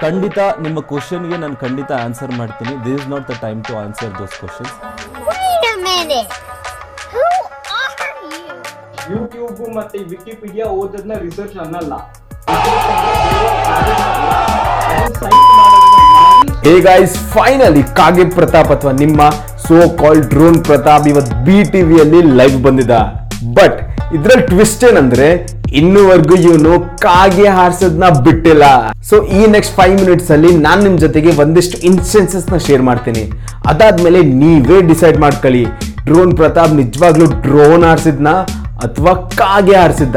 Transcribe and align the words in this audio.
ಖಂಡಿತ 0.00 0.38
ನಿಮ್ಮ 0.64 0.78
ಕ್ವಶನ್ಗೆ 0.90 1.36
ನಾನು 1.36 1.56
ಖಂಡಿತ 1.62 1.90
ಆನ್ಸರ್ 2.04 2.32
ಮಾಡ್ತೀನಿ 2.38 2.72
this 2.84 2.98
is 2.98 3.08
not 3.12 3.26
the 3.30 3.36
time 3.42 3.60
to 3.68 3.74
answer 3.82 4.12
those 4.20 4.36
questions 4.40 4.74
Wait 5.28 5.64
a 5.66 5.74
minute. 5.82 6.30
Who 7.10 7.24
are 7.76 7.90
you? 8.24 8.40
YouTube 9.10 9.60
ಮತ್ತೆ 9.76 9.98
ವಿಕಿಪೀಡಿಯಾ 10.10 10.66
ಓದೋದನ್ನ 10.76 11.14
ರಿಸರ್ಚ್ 11.22 11.56
ಅನ್ನಲ್ಲ 11.64 11.92
ಹೇ 16.64 16.74
ಗಾಯ್ಸ್ 16.84 17.14
ಫೈನಲಿ 17.32 17.82
ಕಾಗೆ 17.98 18.24
ಪ್ರತಾಪ್ 18.34 18.72
ಅಥವಾ 18.74 18.92
ನಿಮ್ಮ 19.00 19.20
ಸೋ 19.64 19.78
ಕಾಲ್ 20.00 20.20
ಡ್ರೋನ್ 20.32 20.58
ಪ್ರತಾಪ್ 20.66 21.06
ಇವತ್ತು 21.10 21.36
ಬಿ 21.46 21.58
ಟಿವಿಯಲ್ಲಿ 21.72 22.20
ಲೈವ್ 22.38 22.58
ಬಂದಿದ್ದ 22.66 22.96
ಬಟ್ 23.58 23.78
ಇದ್ರಲ್ಲಿ 24.16 24.44
ಟ್ವಿಸ್ಟ್ 24.50 24.84
ಏನಂದ್ರೆ 24.90 25.28
ಇನ್ನೂವರೆಗೂ 25.78 26.36
ಇವನು 26.48 26.72
ಕಾಗೆ 27.04 27.46
ಹಾರಿಸೋದನ್ನ 27.56 28.06
ಬಿಟ್ಟಿಲ್ಲ. 28.26 28.64
ಸೊ 29.10 29.16
ಈ 29.38 29.40
ನೆಕ್ಸ್ಟ್ 29.54 29.74
ಫೈವ್ 29.78 29.94
ಮಿನಿಟ್ಸ್ 30.02 30.30
ಅಲ್ಲಿ 30.36 30.50
ನಾನು 30.66 30.80
ನಿಮ್ 30.86 30.96
ಜೊತೆಗೆ 31.04 31.30
ಒಂದಿಷ್ಟು 31.42 31.78
ಇನ್ಸ್ಟೆನ್ಸಸ್ನ 31.90 32.58
ಶೇರ್ 32.66 32.82
ಮಾಡ್ತೀನಿ. 32.88 33.24
ಅದಾದ್ಮೇಲೆ 33.72 34.22
ನೀವೇ 34.42 34.78
ಡಿಸೈಡ್ 34.92 35.18
ಮಾಡ್ಕೊಳ್ಳಿ. 35.24 35.64
ಡ್ರೋನ್ 36.08 36.32
ಪ್ರತಾಪ್ 36.40 36.74
ನಿಜವಾಗ್ಲೂ 36.82 37.28
ಡ್ರೋನ್ 37.46 37.84
ಹಾರಿಸಿದ್ನ 37.88 38.30
ಅಥವಾ 38.86 39.14
ಕಾಗೆ 39.42 39.76
ಹಾರಿಸಿದ್ದ? 39.82 40.16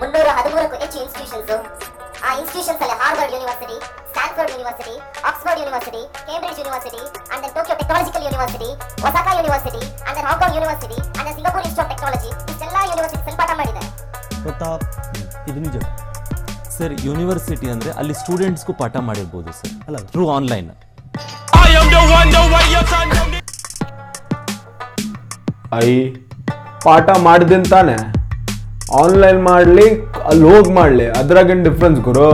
ಮುನ್ನೂರ 0.00 0.28
ಹದಿಮೂರಕ್ಕೂ 0.36 0.76
ಹೆಚ್ಚು 0.82 0.98
ಇನ್ಸ್ಟಿಟ್ಯೂಷನ್ಸ್ 1.04 1.50
ಆ 2.26 2.30
ಇನ್ಸ್ಟಿಟ್ಯೂಷನ್ಸ್ 2.40 2.82
ಅಲ್ಲಿ 2.84 2.96
Harvard 3.02 3.32
University 3.36 3.76
Stanford 4.20 4.50
University 4.54 4.94
Oxford 5.28 5.60
University 5.62 6.00
Cambridge 6.26 6.58
University 6.60 7.00
and 7.32 7.40
then 7.42 7.52
Tokyo 7.56 7.76
Technological 7.80 8.24
University 8.26 8.68
Osaka 9.08 9.30
University 9.38 9.82
and 10.06 10.14
then 10.16 10.26
Hong Kong 10.30 10.54
University 10.58 10.98
and 11.16 11.24
then 11.26 11.36
Singapore 11.38 11.64
Institute 11.68 11.80
of 11.82 11.90
Technology 11.92 12.30
ಇಷ್ಟೆಲ್ಲ 12.52 12.76
university 12.90 13.36
ಪಾಠ 13.40 13.50
ಮಾಡಿದೆ 13.60 13.84
ಪ್ರತಾಪ್ 14.44 14.84
ಇದು 15.50 15.60
ನಿಜ. 15.66 15.76
ಸರ್ 16.76 16.94
ಯೂನಿವರ್ಸಿಟಿ 17.06 17.68
ಅಂದ್ರೆ 17.74 17.90
ಅಲ್ಲಿ 18.00 18.14
ಸ್ಟೂಡೆಂಟ್ಸ್ಗೂ 18.20 18.74
ಪಾಠ 18.82 18.96
ಮಾಡಿರ್ಬೋದು 19.08 19.52
ಸರ್. 19.58 19.72
ಅಲ್ಲ. 19.88 19.98
ಥ್ರೂ 20.12 20.24
ಆನ್ಲೈನ್ 20.36 20.68
ಐ 25.80 25.90
ಪಾಠ 26.84 27.08
ಮಾಡಿದ್ದೀನಿ 27.26 27.68
ತಾನೆ? 27.74 27.96
ಆನ್ಲೈನ್ 29.02 29.40
ಮಾಡಲಿ 29.50 29.88
ಅಲ್ಲಿ 30.30 30.44
ಹೋಗಿ 30.52 30.70
ಮಾಡಲಿ. 30.78 31.06
ಅದ್ರಾಗೇನು 31.20 31.64
ಡಿಫ್ರೆನ್ಸ್ 31.68 32.00
ಗುರು? 32.08 32.28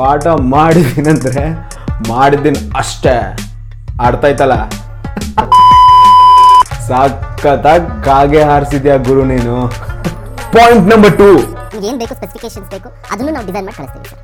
ಪಾಠ 0.00 0.24
ಮಾಡಿದ್ದೀನಂದ್ರೆ 0.54 1.44
ಮಾಡಿದ್ದೀನಿ 2.10 2.60
ಅಷ್ಟೇ. 2.80 3.14
ಅರ್ಥ 4.06 4.24
ಆಯ್ತಲ್ಲ 4.28 4.54
ಗಾಗೆ 7.44 7.88
ಕಾಗೆ 8.06 8.40
ಹಾರಿಸಿದ್ಯಾ 8.50 8.94
ಗುರು 9.08 9.22
ನೀನು? 9.32 9.56
ಪಾಯಿಂಟ್ 10.54 10.86
ನಂಬರ್ 10.92 11.14
ಟೂ 11.20 11.28
ಏನ್ 11.76 11.84
ಏನು 11.88 11.98
ಬೇಕು? 12.02 12.14
ಸ್ಪೆಸಿಫಿಕೇಶನ್ಸ್ 12.18 12.68
ಬೇಕು? 12.74 12.88
ಅದನ್ನು 13.12 13.32
ನಾವು 13.36 13.44
ಡಿಸೈನ್ 13.48 13.66
ಮಾಡಿ 13.68 13.76
ಕಳಿಸ್ತೀವಿ 13.78 14.06
ಸರ್. 14.10 14.18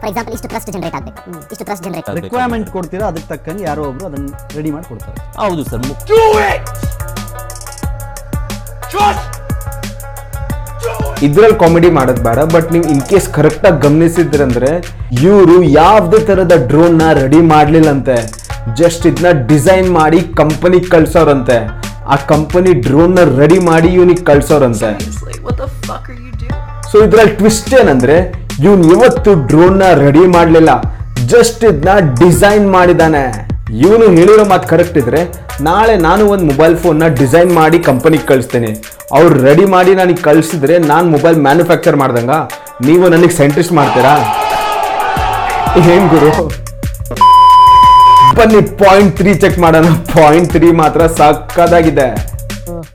ಫಾರ್ 0.00 0.08
ಎಕ್ಸಾಂಪಲ್ 0.10 0.34
ಇಷ್ಟು 0.36 0.48
ಟ್ರಸ್ಟ್ 0.52 0.70
ಜನರೇಟ್ 0.76 0.96
ಆಗಬೇಕು. 0.98 1.20
ಇಷ್ಟು 1.52 1.64
ಟ್ರಸ್ಟ್ 1.68 1.84
ಜನರೇಟ್ 1.86 2.08
ರಿಕ್ವೈರ್ಮೆಂಟ್ 2.18 2.68
ಕೊಡ್ತೀರಾ? 2.76 3.04
ಅದಕ್ಕೆ 3.12 3.28
ತಕ್ಕಂಗೆ 3.32 3.64
ಯಾರೋ 3.68 3.82
ಒಬ್ರು 3.90 4.06
ಅದನ್ನ 4.10 4.30
ರೆಡಿ 4.56 4.70
ಮಾಡಿ 4.76 4.86
ಕೊಡ್ತಾರೆ. 4.92 5.18
ಹೌದು 5.42 5.62
ಸರ್. 5.70 5.84
ಇದ್ರಲ್ಲಿ 11.26 11.56
ಕಾಮಿಡಿ 11.62 11.88
ಮಾಡೋದು 11.98 12.22
ಬೇಡ 12.28 12.38
ಬಟ್ 12.54 12.68
ನೀವು 12.74 12.86
ಇನ್ 12.92 13.02
ಕೇಸ್ 13.10 13.26
ಕರೆಕ್ಟಾಗಿ 13.38 13.78
ಗಮನಿಸಿದ್ರಂದ್ರೆ 13.86 14.70
ಇವರು 15.20 15.62
ಯಾವುದೇ 15.62 16.18
ತರದ 16.18 16.52
ಡ್ರೋನ್ನ 16.66 17.12
ರೆಡಿ 17.12 17.36
ಮಾಡಲಿಲ್ಲಂತೆ. 17.36 18.16
ಜಸ್ಟ್ 18.74 19.06
ಇದನ್ನ 19.06 19.46
ಡಿಸೈನ್ 19.46 19.92
ಮಾಡಿ 19.92 20.20
ಕಂಪನಿಗೆ 20.20 20.84
ಕಳ್ಸೋರಂತೆ. 20.84 21.56
ಆ 22.06 22.16
ಕಂಪನಿ 22.16 22.72
ಡ್ರೋನ್ನ 22.72 23.38
ರೆಡಿ 23.38 23.58
ಮಾಡಿ 23.58 23.88
ಇವನಿಗೆ 23.88 24.24
ಕಳ್ಸೋರಂತೆ? 24.24 24.90
ಸೊ 26.92 27.04
ಇದ್ರಲ್ಲಿ 27.04 27.36
ಟ್ವಿಸ್ಟ್ 27.36 27.74
ಏನಂದ್ರೆ 27.74 28.16
ಇವನ್ 28.62 28.84
ಇವತ್ತು 28.84 29.34
ಡ್ರೋನ್ನ 29.46 29.82
ರೆಡಿ 29.94 30.18
ಮಾಡಲಿಲ್ಲ. 30.18 30.70
ಜಸ್ಟ್ 31.26 31.64
ಇದನ್ನ 31.64 32.10
ಡಿಸೈನ್ 32.20 32.70
ಮಾಡಿದಾನೆ. 32.70 33.52
ಇವನು 33.78 34.06
ಹೇಳಿರೋ 34.10 34.44
ಮಾತು 34.44 34.68
ಕರೆಕ್ಟ್ 34.68 34.98
ಇದ್ರೆ 34.98 35.32
ನಾಳೆ 35.60 35.96
ನಾನು 35.96 36.26
ಒಂದು 36.26 36.44
ಮೊಬೈಲ್ 36.44 36.76
ಫೋನ್ನ 36.76 37.06
ಡಿಸೈನ್ 37.06 37.54
ಮಾಡಿ 37.54 37.78
ಕಂಪನಿಗೆ 37.78 38.26
ಕಳಿಸ್ತೇನೆ. 38.26 38.72
ಅವ್ರು 39.12 39.42
ರೆಡಿ 39.42 39.64
ಮಾಡಿ 39.64 39.94
ನನಗೆ 39.94 40.22
ಕಳಿಸಿದ್ರೆ 40.22 40.78
ನಾನು 40.78 41.10
ಮೊಬೈಲ್ 41.10 41.36
ಮ್ಯಾನುಫ್ಯಾಕ್ಚರ್ 41.36 41.96
ಮಾಡ್ದಂಗ 41.96 42.30
ನೀವು 42.86 43.08
ನನಗೆ 43.08 43.30
ಸೈಂಟಿಸ್ಟ್ 43.30 43.72
ಮಾಡ್ತೀರಾ? 43.72 44.41
ಏನ್ 45.92 46.06
ಗುರು? 46.12 46.30
ಬನ್ನಿ 48.38 48.60
ಪಾಯಿಂಟ್ 48.80 49.12
ತ್ರೀ 49.18 49.30
ಚೆಕ್ 49.42 49.56
ಮಾಡೋಣ. 49.64 49.88
ಪಾಯಿಂಟ್ 50.14 50.50
ತ್ರೀ 50.54 50.68
ಮಾತ್ರ 50.80 51.06
ಸಕ್ಕದಾಗಿದೆ. 51.18 52.06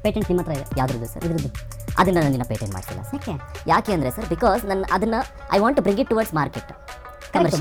ಪೇಟೆಂಟ್ 0.04 0.28
ನಿಮ್ಮ 0.30 0.42
ಹತ್ರ 0.42 0.54
ಇದೆ 0.58 0.66
ಯಾವ್ದ್ರದ್ದು 0.80 1.08
ಸರ್ 1.14 1.24
ಇದ್ರದ್ದು. 1.28 1.50
ಅದನ್ನ 2.00 2.16
ನಾನು 2.20 2.32
ನಿನ್ನ 2.36 2.46
ಪೇಟೆಂಟ್ 2.52 2.74
ಮಾಡ್ತಿಲ್ಲ 2.78 3.02
ಯಾಕೆ? 3.16 3.34
ಯಾಕೆ 3.74 3.92
ಅಂದ್ರೆ 3.96 4.10
ಸರ್ 4.18 4.28
ಬಿಕಾಸ್ 4.34 4.62
ನನ್ನ 4.72 4.84
ಅದನ್ನ 4.98 5.16
I 5.56 5.60
want 5.64 5.78
to 5.80 5.84
bring 5.88 6.02
it 6.04 6.10
towards 6.14 6.36
market 6.40 6.72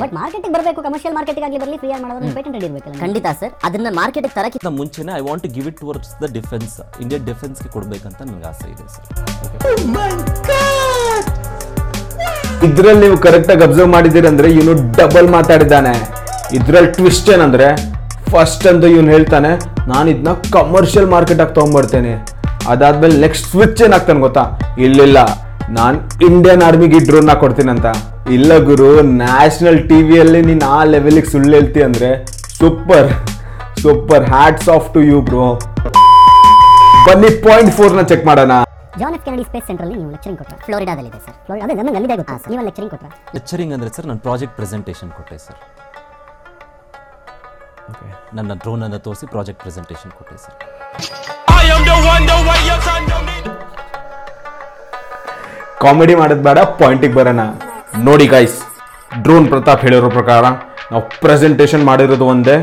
but 0.03 0.12
ಮಾರ್ಕೆಟಿಗೆ 0.19 0.53
ಬರಬೇಕು. 0.56 0.81
ಕಮರ್ಷಿಯಲ್ 0.87 1.15
ಮಾರ್ಕೆಟಿಗೆ 1.19 1.47
ಆಗಲಿ 1.47 1.60
ಬರಲಿ 1.62 1.78
ಫ್ರೀ 1.83 1.88
ಮಾಡೋದು 2.04 2.28
ಪೇಟೆಂಟ್ 2.38 2.54
ರೆಡಿ 2.56 2.66
ಇರಬೇಕಲ್ಲ 2.69 3.00
ಖಂಡಿತ 3.04 3.27
ಸರ್ 3.41 3.53
ಅದನ್ನ 3.69 3.88
ಮಾರ್ಕೆಟಿಗೆ 4.00 4.34
ತರಕ್ಕಿಂತ 4.38 4.69
ಮುಂಚೆನೇ 4.78 4.81
ಮುಂಚೆನೆ 4.81 5.12
I 5.21 5.25
want 5.28 5.44
to 5.47 5.50
give 5.56 5.69
it 5.72 5.78
towards 5.83 6.12
the 6.22 6.28
defence 6.38 6.77
Indian 7.04 7.25
ಡಿಫೆನ್ಸ್ಗೆ 7.31 7.71
ಕೊಡಬೇಕಂತ 7.77 8.21
ನನಗೆ 8.31 8.48
ಆಸೆ 8.53 8.69
ಇದೆ 8.75 8.87
ಸರ್ 8.94 9.06
ಇದ್ರಲ್ಲಿ 12.65 13.00
ನೀವು 13.05 13.17
ಕರೆಕ್ಟಾಗಿ 13.25 13.62
ಅಬ್ಸರ್ವ್ 13.67 13.91
ಮಾಡಿದಿರಂದ್ರೆ 13.94 14.49
ಇವನು 14.59 14.72
ಡಬಲ್ 14.99 15.28
ಮಾತಾಡಿದ್ದಾನೆ. 15.34 15.93
ಇದ್ರಲ್ಲಿ 16.59 16.91
ಟ್ವಿಸ್ಟ್ 16.99 17.28
ಏನಂದ್ರೆ 17.34 17.69
ಫಸ್ಟ್ 18.33 18.67
ಅಂತ 18.71 18.84
ಇವನು 18.94 19.11
ಹೇಳ್ತಾನೆ, 19.15 19.50
ನಾನು 19.93 20.06
ಇದನ್ನ 20.12 20.33
ಕಮರ್ಷಿಯಲ್ 20.56 21.09
ಮಾರ್ಕೆಟ್ 21.15 21.41
ಆಗಿ 21.45 21.55
ತೊಗೊಂಡ್ಬರ್ತೇನೆ 21.59 22.12
ಅದಾದ್ಮೇಲೆ 22.72 23.16
ನೆಕ್ಸ್ಟ್ 23.25 23.47
ಸ್ವಿಚ್ 23.53 23.83
ಏನಾಗ್ತಾನೆ 23.87 24.21
ಗೊತ್ತಾ? 24.27 24.45
ಇಲ್ಲಿಲ್ಲ. 24.87 25.19
ನಾನು 25.78 25.97
ಇಂಡಿಯನ್ 26.28 26.62
ಆರ್ಮಿಗೆ 26.69 26.99
ಡ್ರೋನ್ 27.09 27.31
ಕೊಡ್ತೀನಿ 27.45 27.71
ಅಂತ. 27.77 27.89
ಇಲ್ಲ 28.37 28.53
ಗುರು 28.69 28.91
ನ್ಯಾಷನಲ್ 29.22 29.81
ಟಿವಿಯಲ್ಲಿ 29.91 30.41
ನೀನು 30.49 30.65
ಆ 30.77 30.81
ಲೆವೆಲಿಗೆ 30.93 31.31
ಸುಳ್ಳು 31.33 31.55
ಹೇಳ್ತಿ 31.59 31.83
ಅಂದ್ರೆ 31.89 32.11
super 32.59 33.11
super 33.83 34.25
hats 34.34 34.71
off 34.77 34.89
to 34.95 35.00
you 35.11 35.19
bro 35.31 35.49
ಬನ್ನಿ 37.09 37.31
ಪಾಯಿಂಟ್ 37.47 37.72
ಫೋರ್ನ 37.78 38.03
ಚೆಕ್ 38.12 38.25
ಮಾಡೋಣ. 38.31 38.53
John 39.01 39.15
F 39.17 39.25
Kennedy 39.27 39.45
Space 39.49 39.67
Centre 39.69 39.89
ನೀವು 39.93 40.11
ಲೆಕ್ಚರಿಂಗ್ 40.12 40.39
ಕೊಟ್ಟರೆ 40.41 40.59
ಫ್ಲೋರಿಡಾದಲ್ಲಿದೆ 40.67 41.19
ಸರ್ 41.25 41.37
ಫ್ಲೋರಿಡಾ 41.47 41.65
ಅದೇ 41.67 41.75
ನಮಗೆ 41.81 41.97
ಅಲ್ಲಿದೆ 41.99 42.17
ಗೊತ್ತಾ. 42.21 42.37
ನೀವು 42.53 42.62
ಲೆಕ್ಚರಿಂಗ್ 42.69 42.93
ಕೊಟ್ಟರೆ 42.95 43.11
ಲೆಕ್ಚರಿಂಗ್ 43.37 43.73
ಅಂದ್ರೆ 43.77 43.91
ಸರ್ 43.97 44.07
ನಾನು 44.11 44.23
ಪ್ರಾಜೆಕ್ಟ್ 44.27 44.55
ಪ್ರೆಸೆಂಟೇಷನ್ 44.59 45.11
ಕೊಟ್ಟೆ 45.19 45.39
ಸರ್ 45.39 45.59
ನನ್ನ 48.37 48.53
ಡ್ರೋನ್ 48.62 48.83
ಅನ್ನು 48.87 48.99
ತೋರಿಸಿ 49.05 49.27
ಪ್ರಾಜೆಕ್ಟ್ 49.34 49.61
ಪ್ರೆಸೆಂಟೇಷನ್ 49.65 50.12
ಕೊಟ್ಟೆ 50.19 50.39
ಸರ್ 50.45 50.57
ಕಾಮಿಡಿ 55.83 56.15
ಮಾಡೋದು 56.21 56.43
ಬೇಡ 56.47 56.59
ಪಾಯಿಂಟಿಗೆ 56.78 57.15
ಬರೋಣ. 57.19 57.41
ನೋಡಿ 58.07 58.27
ಗೈಸ್ 58.28 58.57
ಡ್ರೋನ್ 59.25 59.47
ಪ್ರತಾಪ್ 59.53 59.83
ಹೇಳಿರೋ 59.87 60.09
ಪ್ರಕಾರ 60.11 60.45
ನಾವು 60.91 61.03
ಪ್ರೆಸೆಂಟೇಷನ್ 61.23 61.85
ಮಾಡಿರೋದು 61.89 62.27
ಒಂದೇ 62.33 62.57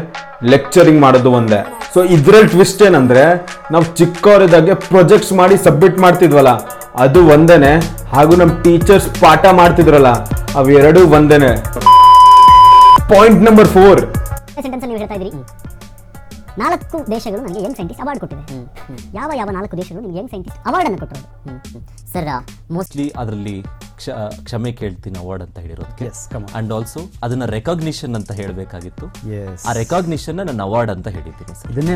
ಲೆಕ್ಚರಿಂಗ್ 0.52 1.00
ಮಾಡೋದು 1.06 1.30
ಒಂದೇ. 1.40 1.60
ಸೊ 1.94 2.00
ಇದ್ರಲ್ಲಿ 2.16 2.50
ಟ್ವಿಸ್ಟ್ 2.54 2.82
ಏನಂದ್ರೆ 2.88 3.24
ನಾವು 3.74 3.86
ಚಿಕ್ಕವರಿದ್ದಾಗೆ 4.00 4.74
ಪ್ರೊಜೆಕ್ಟ್ಸ್ 4.92 5.34
ಮಾಡಿ 5.40 5.56
ಸಬ್ಮಿಟ್ 5.68 5.98
ಮಾಡ್ತಿದ್ವಲ್ಲ 6.06 6.52
ಅದು 7.04 7.20
ಒಂದೇನೆ 7.36 7.72
ಹಾಗೂ 8.16 8.34
ನಮ್ಮ 8.42 8.54
ಟೀಚರ್ಸ್ 8.66 9.08
ಪಾಠ 9.22 9.46
ಮಾಡ್ತಿದ್ರಲ್ಲ 9.60 10.10
ಅವೆರಡೂ 10.62 11.04
ಒಂದೇನೆ. 11.18 11.52
ಪಾಯಿಂಟ್ 13.12 13.42
ನಂಬರ್ 13.50 13.70
ಫೋರ್ 13.76 14.02
ಸೆಂಟೆನ್ಸ್ 14.66 14.86
ನೀವು 14.90 15.00
ಹೇಳ್ತಾ 15.04 15.18
ಇದ್ರಿ 15.20 15.32
ನಾಲ್ಕು 16.62 16.98
ದೇಶಗಳು 17.14 17.42
ನನಗೆ 17.46 17.62
ಯಂಗ್ 17.66 17.78
ಸೈಂಟಿಸ್ಟ್ 17.78 18.02
ಅವಾರ್ಡ್ 18.04 18.20
ಕೊಟ್ಟಿದೆ. 18.24 18.44
ಯಾವ 19.20 19.30
ಯಾವ 19.42 19.50
ನಾಲ್ಕು 19.58 19.76
ದೇಶಗಳು 19.82 20.02
ನಿಮಗೆ 20.06 20.20
ಯಂಗ್ 20.22 20.32
ಸೈಂಟಿಸ್ಟ್ 20.34 20.60
ಅವಾರ್ಡ್ 20.70 20.88
ಅನ್ನು 20.90 21.00
ಕೊಟ್ಟರು 21.04 21.24
ಸರ್ 22.14 22.28
ಮೋಸ್ಟ್ 22.28 22.72
ಮೋಸ್ಟ್ಲಿ 22.78 23.08
ಅದರಲ್ಲಿ 23.22 23.58
ಕ್ಷಮೆ 24.44 24.72
ಕೇಳ್ತೀನಿ 24.80 25.18
ಅವಾರ್ಡ್ 25.24 25.44
ಅಂತ 25.46 25.58
ಹೇಳಿರೋದಕ್ಕೆ 25.60 26.06
Yes, 26.06 26.20
come 26.34 26.44
on. 26.46 26.54
And 26.58 26.72
also 26.74 27.02
ಅದನ್ನ 27.24 27.46
ರೆಕಾಗ್ನಿಷನ್ 27.56 28.16
ಅಂತ 28.16 28.32
ಹೇಳಬೇಕಾಗಿತ್ತು. 28.40 29.06
ಆ 29.68 29.74
ರೆಕಾಗ್ನಿಷನ್ 29.82 30.40
ನನ್ನ 30.44 30.62
ಅವಾರ್ಡ್ 30.62 30.92
ಅಂತ 30.92 31.08
ಹೇಳಿದ್ದೀನಿ 31.16 31.54
ಸರ್. 31.60 31.72
ಇದನ್ನೇ 31.74 31.96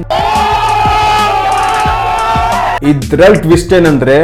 ಇದ್ರಲ್ಲಿ 2.92 3.40
ಟ್ವಿಸ್ಟ್ 3.42 3.74
ಏನಂದ್ರೆ 3.74 4.18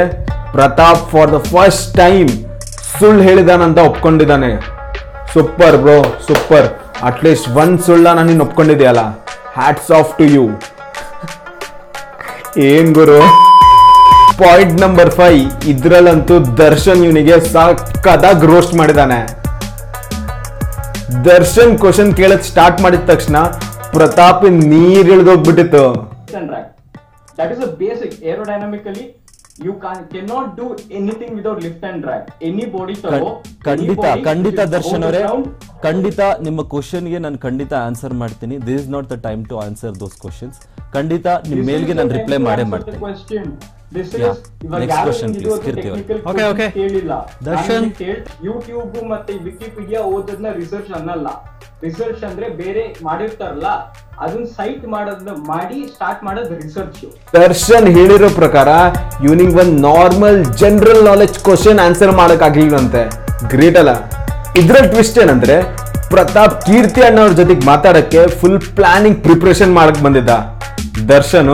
Pratap 0.51 1.03
for 1.11 1.31
the 1.31 1.39
first 1.49 1.91
time 1.97 2.31
ಸುಳ್ಳು 2.91 3.21
ಹೇಳಿದಾನಂತ 3.23 3.79
ಒಪ್ಕೊಂಡಿದ್ದಾನೆ 3.89 4.51
super 5.33 5.77
bro 5.77 5.95
super 6.27 6.67
at least 7.03 7.47
ಒಂದ್ 7.57 7.79
ಸುಳ್ಳ 7.87 8.05
ನಾನು 8.13 8.29
ನೀನು 8.29 8.43
ಒಪ್ಕೊಂಡಿದ್ಯಾಲ 8.43 8.99
ಹ್ಯಾಟ್ಸ್ 9.57 9.91
ಆಫ್ 9.99 10.13
ಟು 10.17 10.25
ಯು 10.35 10.43
ಏನ್ 12.67 12.89
ಗುರು? 12.93 13.19
ಪಾಯಿಂಟ್ 14.41 14.75
ನಂಬರ್ 14.83 15.11
ಫೈವ್ 15.17 15.41
ಇದ್ರಲ್ಲಂತೂ 15.71 16.35
ದರ್ಶನ್ 16.63 17.01
ಇವನಿಗೆ 17.07 17.35
ಸಕ್ಕದಾಗಿ 17.53 18.45
ರೋಸ್ಟ್ 18.51 18.73
ಮಾಡಿದಾನೆ. 18.79 19.19
ದರ್ಶನ್ 21.29 21.73
ಕ್ವಶನ್ 21.81 22.11
ಕೇಳಕ್ 22.19 22.45
ಸ್ಟಾರ್ಟ್ 22.51 22.79
ಮಾಡಿದ 22.83 23.03
ತಕ್ಷಣ 23.11 23.37
ಪ್ರತಾಪ್ 23.95 24.45
ನೀರ್ 24.71 25.09
ಇಳಿದೋಗ್ಬಿಟ್ಟಿತ್ತು. 25.15 25.83
That 27.39 27.51
is 27.55 27.61
a 27.67 27.71
basic 27.83 28.13
is 28.13 28.19
you 28.19 28.21
basic 28.21 28.29
aerodynamically. 28.31 29.05
You 29.65 29.73
can 29.83 29.97
cannot 30.13 30.45
do 30.59 30.67
anything 30.99 31.31
without 31.37 31.57
lift 31.65 31.83
and 31.89 31.97
drag. 32.05 32.23
Any 32.47 32.65
body 32.75 32.95
ತಗೋ, 33.03 33.27
any 33.33 33.65
ಖಂಡಿತ 33.67 34.05
ಖಂಡಿತ 34.27 34.59
ದರ್ಶನ್ 34.75 35.03
ಅವರೇ 35.07 35.21
ಖಂಡಿತ 35.85 36.21
ನಿಮ್ಮ 36.47 36.59
ಕ್ವಶನ್ಗೆ 36.73 37.19
ನಾನು 37.25 37.37
ಖಂಡಿತ 37.45 37.73
ಆನ್ಸರ್ 37.87 38.15
ಮಾಡ್ತೀನಿ. 38.21 38.55
This 38.67 38.81
is 38.83 38.89
not 38.95 39.07
the 39.13 39.17
time 39.27 39.43
to 39.51 39.57
answer 39.65 39.93
those 40.01 40.17
questions 40.23 40.57
ಖಂಡಿತ 40.95 41.27
ನಿಮ್ಮ 41.49 41.61
ಮೇಲ್ಗೆ 41.71 41.93
ನಾನು 41.99 42.11
ರಿಪ್ಲೈ 42.17 42.39
ಮಾಡೇ 42.49 42.65
ಮಾಡ್ತೀನಿ. 42.73 42.99
Question. 43.95 44.35
Question 45.05 45.33
please 45.39 45.59
Keerthi 45.65 45.89
okay. 46.51 46.67
ಕೇಳಿಲ್ಲ. 46.77 47.13
ದರ್ಶನ್. 47.49 47.85
ಯೂಟ್ಯೂಬ್ 48.47 48.95
ಮತ್ತೆ 49.13 49.33
ವಿಕಿಪೀಡಿಯಾ 49.47 50.01
ಓದೋದನ್ನ 50.13 50.51
ರಿಸರ್ಚ್ 50.61 50.91
ಅನ್ನಲ್ಲ. 50.99 51.27
ರಿಸರ್ಚ್ 51.85 52.23
ಅಂದ್ರೆ 52.29 52.47
ಬೇರೆ 52.61 52.83
ಮಾಡಿರ್ತಾರಲ್ಲ 53.07 53.67
ಅದನ್ನ 54.23 54.45
ಸೈಟ್ 54.57 54.83
ಮಾಡೋದನ್ನ 54.93 55.31
ಮಾಡಿ 55.51 55.79
ಸ್ಟಾರ್ಟ್ 55.95 56.21
ಮಾಡೋದು 56.27 56.55
ರಿಸರ್ಚ್ 56.63 57.01
ದರ್ಶನ್ 57.37 57.87
ಹೇಳಿರೋ 57.97 58.29
ಪ್ರಕಾರ 58.41 58.69
ಇವನಿಗೆ 59.27 59.55
ಒಂದು 59.63 59.75
normal 59.89 60.39
general 60.61 61.03
knowledge 61.09 61.37
question 61.47 61.81
answer 61.87 62.13
ಮಾಡಕ್ 62.21 62.43
ಆಗ್ಲಿಲ್ವಂತೆ 62.47 63.03
ಗ್ರೇಟ್ 63.53 63.79
ಅಲ್ಲ. 63.81 63.93
ಇದ್ರ 64.61 64.75
ಟ್ವಿಸ್ಟ್ 64.93 65.19
ಏನಂದ್ರೆ 65.23 65.57
ಪ್ರತಾಪ್ 66.13 66.57
ಕೀರ್ತಿ 66.65 67.01
ಅಣ್ಣವ್ರ 67.09 67.33
ಜೊತೆಗೆ 67.41 67.63
ಮಾತಾಡಕ್ಕೆ 67.71 68.23
ಫುಲ್ 68.39 68.59
ಪ್ಲಾನಿಂಗ್ 68.79 69.19
ಪ್ರಿಪ್ರೇಷನ್ 69.27 69.73
ಮಾಡಕ್ 69.79 70.01
ಬಂದಿದ್ದ. 70.07 70.31
ದರ್ಶನ್ 71.13 71.51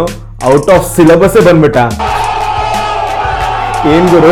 ಔಟ್ 0.53 0.69
ಆಫ್ 0.75 0.85
ಸಿಲೆಬಸ್ 0.95 1.37
ಬಂದ್ಬಿಟ್ಟ. 1.49 1.77
ಏನ್ 3.87 4.09
ಗುರು? 4.09 4.31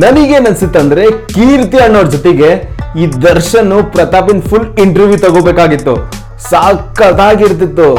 ನನಗೇನ್ 0.00 0.46
ಅನ್ಸುತ್ತಂದ್ರೆ 0.46 1.10
ಕೀರ್ತಿ 1.10 1.78
ಅಣ್ಣವ್ರ 1.78 2.06
ಜೊತೆಗೆ 2.06 2.50
ಈ 2.98 3.06
ದರ್ಶನ್ 3.06 3.92
ಪ್ರತಾಪಿನ್ 3.92 4.42
ಫುಲ್ 4.42 4.78
ಇಂಟರ್ವ್ಯೂ 4.78 5.18
ತಗೋಬೇಕಾಗಿತ್ತು. 5.18 6.12
ಸಾಕತ್ತಾಗಿರ್ತಿತ್ತು 6.50 7.94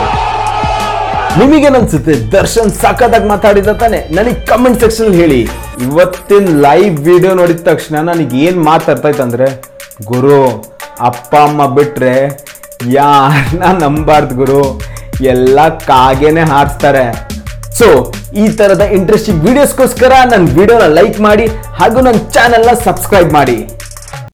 ನಿಮಗೇನ್ 1.39 1.75
ಅನ್ಸುತ್ತೆ 1.75 2.13
ದರ್ಶನ್ 2.31 2.71
ಸಖತ್ತಾಗಿ 2.71 3.27
ಮಾತಾಡಿದ 3.27 3.67
ತಾನೆ. 3.67 3.97
ನನಗೆ 3.97 4.33
ಕಮೆಂಟ್ 4.33 4.79
ಸೆಕ್ಷನ್ 4.79 5.13
ಹೇಳಿ. 5.13 5.41
ಇವತ್ತಿನ 5.81 6.47
ಲೈವ್ 6.61 6.99
ವಿಡಿಯೋ 6.99 7.33
ನೋಡಿದ 7.33 7.59
ತಕ್ಷಣ 7.59 7.95
ನನಗೆ 7.95 8.37
ಏನು 8.37 8.63
ಮಾತಾಡ್ತಾ 8.63 9.09
ಇತ್ತಂದ್ರೆ 9.09 9.63
ಗುರು, 10.05 10.65
ಅಪ್ಪ, 10.99 11.35
ಅಮ್ಮ 11.35 11.75
ಬಿಟ್ರೆ 11.75 12.45
ಯಾರನ್ನ 12.91 13.63
ನಂಬಾರ್ದು 13.83 14.35
ಗುರು? 14.35 14.81
ಎಲ್ಲ 15.21 15.67
ಕಾಗೇನೆ 15.67 16.41
ಹಾರಿಸ್ತಾರೆ. 16.41 17.35
ಸೊ 17.77 18.13
ಈ 18.41 18.45
ತರದ 18.59 18.83
ಇಂಟ್ರೆಸ್ಟಿಂಗ್ 18.97 19.43
ವಿಡಿಯೋಸ್ಗೋಸ್ಕರ 19.47 20.13
ನನ್ನ 20.31 20.47
ವಿಡಿಯೋನ 20.59 20.87
ಲೈಕ್ 20.99 21.17
ಮಾಡಿ 21.27 21.45
ಹಾಗೂ 21.79 21.99
ನನ್ನ 22.07 22.19
ಚಾನೆಲ್ನ 22.35 22.71
ಸಬ್ಸ್ಕ್ರೈಬ್ 22.87 23.31
ಮಾಡಿ. 23.37 23.57